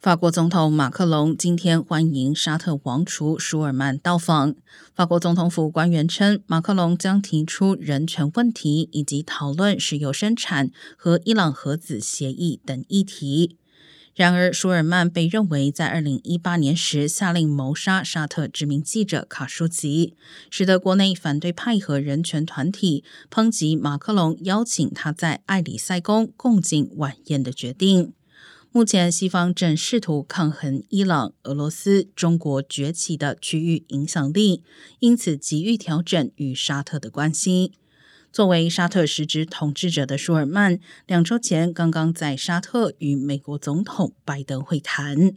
[0.00, 4.54] 法国总统马克龙今天欢迎沙特王储舒尔曼到访。
[4.94, 13.58] 法国总统府官员称，马克龙将提出人权问题以及讨论石油生产和伊朗核子协议等议题。
[14.14, 20.16] 然而，舒尔曼被认为在二零一八年时下令谋杀沙特知名记者卡舒吉，
[20.48, 28.14] 使得国内反对派和人权团体抨击马克龙邀请他在埃里塞宫共进晚宴的决定。
[28.72, 34.62] 目前，西方正试图抗衡伊朗、俄罗斯、中国崛起的区域影响力，
[35.00, 37.72] 因此急于调整与沙特的关系。
[38.32, 40.78] 作为沙特实质统治者的舒尔曼，
[41.08, 45.34] 两周前刚刚在沙特与美国总统拜登会谈。